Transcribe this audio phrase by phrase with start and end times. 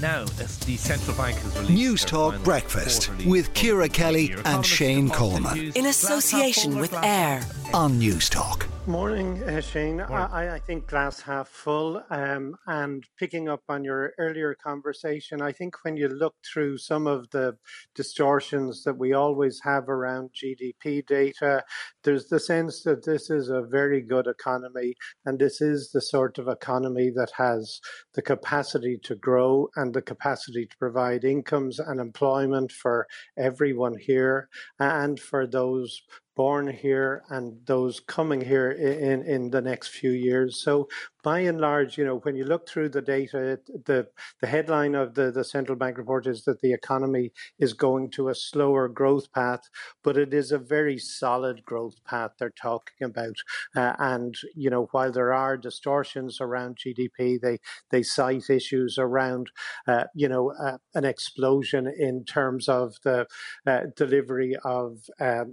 [0.00, 5.72] Now, the central bank has released Newstalk Breakfast with Ciara Kelly and Shane Coleman.
[5.74, 7.42] In association with AIR
[7.74, 8.68] on Newstalk.
[8.86, 10.00] Morning, uh, Shane.
[10.00, 12.00] I, I, think glass half full.
[12.08, 17.08] Um, and picking up on your earlier conversation, I think when you look through some
[17.08, 17.56] of the
[17.96, 21.64] distortions that we always have around GDP data,
[22.04, 24.94] there's the sense that this is a very good economy,
[25.24, 27.80] and this is the sort of economy that has
[28.12, 34.48] the capacity to grow and the capacity to provide incomes and employment for everyone here
[34.78, 36.02] and for those
[36.36, 40.62] born here and those coming here in, in the next few years.
[40.62, 40.88] So
[41.22, 44.08] by and large, you know, when you look through the data, the,
[44.40, 48.28] the headline of the, the central bank report is that the economy is going to
[48.28, 49.70] a slower growth path,
[50.02, 53.36] but it is a very solid growth path they're talking about.
[53.74, 57.58] Uh, and, you know, while there are distortions around GDP, they,
[57.90, 59.50] they cite issues around,
[59.86, 63.26] uh, you know, uh, an explosion in terms of the
[63.66, 65.52] uh, delivery of um,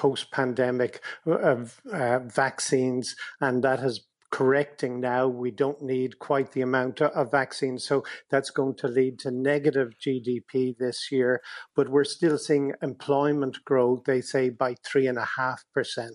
[0.00, 1.56] post pandemic uh,
[1.92, 5.26] uh, vaccines, and that has correcting now.
[5.26, 7.84] We don't need quite the amount of vaccines.
[7.84, 11.42] So that's going to lead to negative GDP this year.
[11.74, 16.10] But we're still seeing employment grow, they say, by 3.5%.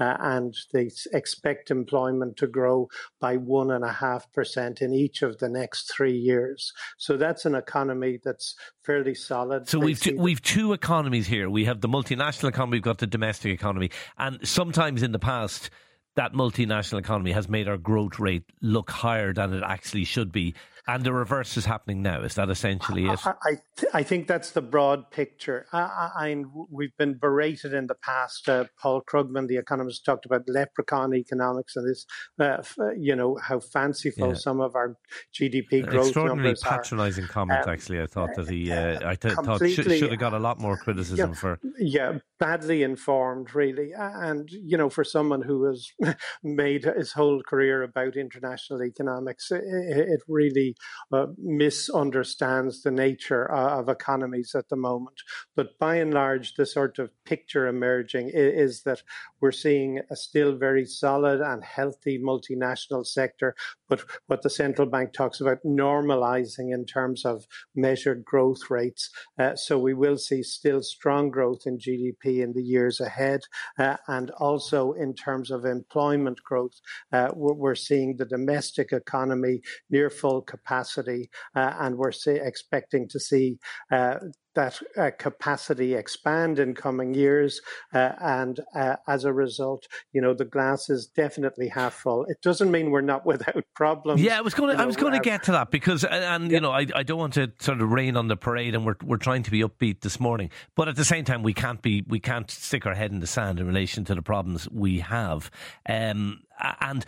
[0.00, 2.88] Uh, and they expect employment to grow
[3.20, 6.72] by 1.5% in each of the next three years.
[6.96, 9.68] So that's an economy that's fairly solid.
[9.68, 11.50] So we've two, we've two economies here.
[11.50, 13.90] We have the multinational economy, we've got the domestic economy.
[14.16, 15.70] And sometimes in the past,
[16.18, 20.52] that multinational economy has made our growth rate look higher than it actually should be.
[20.88, 22.22] And the reverse is happening now.
[22.22, 23.26] Is that essentially it?
[23.26, 25.66] I, I, th- I think that's the broad picture.
[25.70, 28.48] I, I, we've been berated in the past.
[28.48, 32.06] Uh, Paul Krugman, the economist, talked about leprechaun economics and this,
[32.40, 34.34] uh, f- you know, how fanciful yeah.
[34.34, 34.96] some of our
[35.38, 35.98] GDP growth numbers are.
[35.98, 38.00] Extraordinarily numbers patronising comment, um, actually.
[38.00, 40.78] I thought that he, uh, I th- thought should, should have got a lot more
[40.78, 41.60] criticism yeah, for.
[41.78, 43.90] Yeah, badly informed, really.
[43.94, 45.86] And, you know, for someone who has
[46.42, 50.76] made his whole career about international economics, it, it really
[51.12, 55.16] uh, misunderstands the nature uh, of economies at the moment.
[55.56, 59.02] But by and large, the sort of picture emerging is, is that
[59.40, 63.54] we're seeing a still very solid and healthy multinational sector.
[63.88, 69.10] But what the central bank talks about normalizing in terms of measured growth rates.
[69.38, 73.40] Uh, so we will see still strong growth in GDP in the years ahead.
[73.78, 76.80] Uh, and also in terms of employment growth,
[77.12, 80.67] uh, we're, we're seeing the domestic economy near full capacity.
[80.70, 80.84] Uh,
[81.54, 83.58] and we're say, expecting to see
[83.90, 84.18] uh,
[84.58, 87.60] that uh, capacity expand in coming years.
[87.94, 92.24] Uh, and uh, as a result, you know, the glass is definitely half full.
[92.24, 94.20] It doesn't mean we're not without problems.
[94.20, 96.56] Yeah, I was going to, I was going to get to that because, and, yeah.
[96.56, 98.96] you know, I, I don't want to sort of rain on the parade and we're,
[99.04, 100.50] we're trying to be upbeat this morning.
[100.74, 103.28] But at the same time, we can't be, we can't stick our head in the
[103.28, 105.52] sand in relation to the problems we have.
[105.88, 106.40] Um,
[106.80, 107.06] and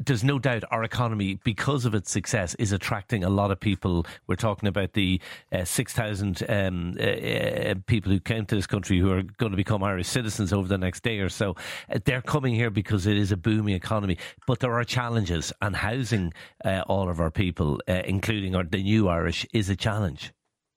[0.00, 4.06] there's no doubt our economy, because of its success, is attracting a lot of people.
[4.26, 5.20] We're talking about the
[5.52, 9.56] uh, 6,000 um, uh, uh, people who came to this country who are going to
[9.56, 11.56] become Irish citizens over the next day or so.
[11.90, 14.18] Uh, they're coming here because it is a booming economy.
[14.46, 16.32] But there are challenges, and housing
[16.64, 20.32] uh, all of our people, uh, including our, the new Irish, is a challenge.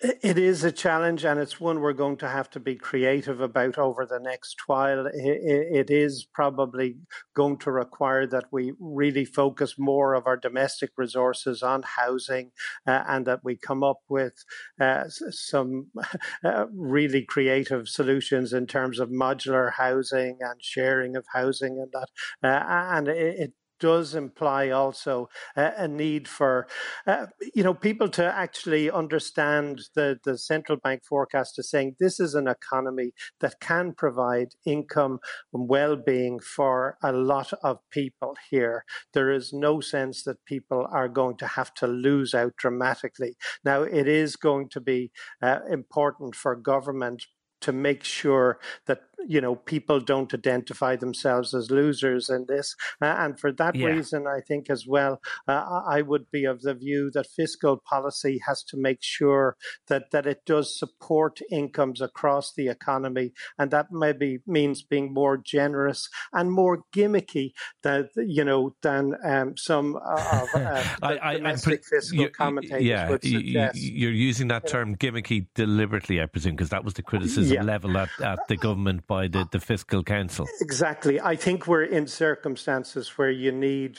[0.00, 3.78] It is a challenge, and it's one we're going to have to be creative about
[3.78, 5.06] over the next while.
[5.12, 6.98] It is probably
[7.34, 12.52] going to require that we really focus more of our domestic resources on housing
[12.86, 14.44] uh, and that we come up with
[14.80, 15.88] uh, some
[16.44, 22.08] uh, really creative solutions in terms of modular housing and sharing of housing and that.
[22.48, 26.66] Uh, and it, does imply also a need for,
[27.06, 32.20] uh, you know, people to actually understand the, the central bank forecast is saying this
[32.20, 35.18] is an economy that can provide income
[35.52, 38.84] and well-being for a lot of people here.
[39.12, 43.36] There is no sense that people are going to have to lose out dramatically.
[43.64, 45.10] Now, it is going to be
[45.42, 47.26] uh, important for government
[47.60, 53.16] to make sure that you know people don't identify themselves as losers in this uh,
[53.18, 53.86] and for that yeah.
[53.86, 58.40] reason i think as well uh, i would be of the view that fiscal policy
[58.46, 59.56] has to make sure
[59.88, 65.36] that that it does support incomes across the economy and that maybe means being more
[65.36, 71.96] generous and more gimmicky than you know than um, some of uh, I, domestic I,
[71.96, 73.78] fiscal you, commentators yeah, would suggest.
[73.78, 77.62] you're using that term gimmicky deliberately i presume because that was the criticism yeah.
[77.62, 80.46] level at, at the government by the, the fiscal council.
[80.60, 81.20] Exactly.
[81.20, 83.98] I think we're in circumstances where you need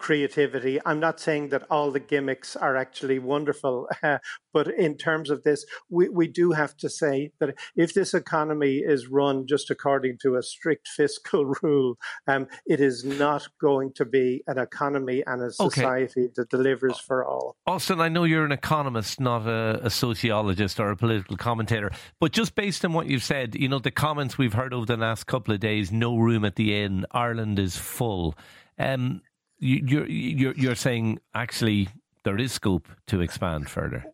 [0.00, 0.80] creativity.
[0.84, 4.18] I'm not saying that all the gimmicks are actually wonderful, uh,
[4.52, 8.78] but in terms of this, we, we do have to say that if this economy
[8.78, 14.04] is run just according to a strict fiscal rule, um, it is not going to
[14.04, 16.32] be an economy and a society okay.
[16.34, 17.56] that delivers for all.
[17.66, 22.32] Austin, I know you're an economist, not a, a sociologist or a political commentator, but
[22.32, 25.26] just based on what you've said, you know, the comments we've heard over the last
[25.26, 28.34] couple of days, no room at the inn, Ireland is full.
[28.78, 29.20] Um,
[29.60, 31.88] you're you're you're saying actually
[32.24, 34.04] there is scope to expand further.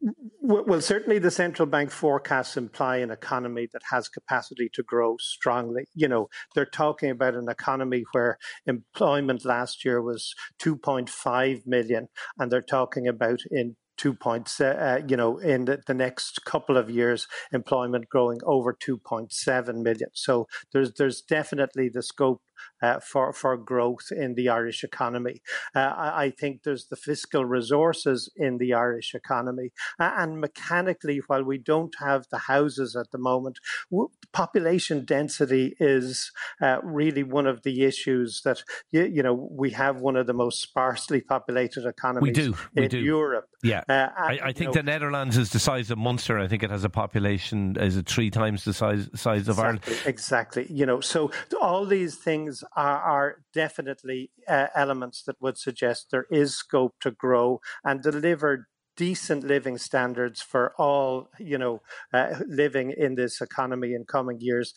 [0.48, 5.87] Well, certainly the central bank forecasts imply an economy that has capacity to grow strongly.
[5.93, 12.08] You know, they're talking about an economy where employment last year was 2.5 million,
[12.38, 16.76] and they're talking about in two points, uh, you know, in the, the, next couple
[16.76, 20.10] of years, employment growing over 2.7 million.
[20.12, 22.42] So there's there's definitely the scope
[22.82, 25.42] uh, for for growth in the Irish economy.
[25.74, 31.20] Uh, I, I, think there's the fiscal resources in the Irish economy, uh, and mechanically,
[31.26, 33.58] while we don't have the houses at the moment,
[33.90, 36.30] w- population density is
[36.60, 40.34] uh, really one of the issues that you, you, know we have one of the
[40.34, 42.98] most sparsely populated economies we do, we in do.
[42.98, 43.48] Europe.
[43.62, 46.38] Yeah, uh, I, I, think know, the Netherlands is the size of Munster.
[46.38, 49.64] I think it has a population is it three times the size size of exactly,
[49.64, 50.06] Ireland.
[50.06, 50.66] Exactly.
[50.70, 51.30] You know, so
[51.60, 52.45] all these things
[52.76, 58.69] are, are definitely uh, elements that would suggest there is scope to grow and deliver
[58.96, 61.82] decent living standards for all you know
[62.14, 64.72] uh, living in this economy in coming years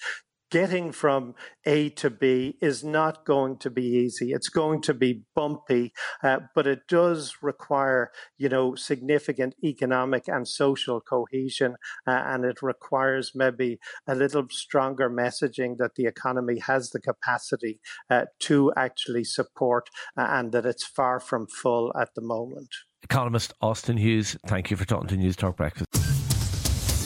[0.51, 1.35] getting from
[1.65, 4.31] A to B is not going to be easy.
[4.31, 5.93] It's going to be bumpy,
[6.23, 11.75] uh, but it does require, you know, significant economic and social cohesion,
[12.07, 17.79] uh, and it requires maybe a little stronger messaging that the economy has the capacity
[18.09, 22.69] uh, to actually support, uh, and that it's far from full at the moment.
[23.03, 26.08] Economist Austin Hughes, thank you for talking to Newstalk Breakfast.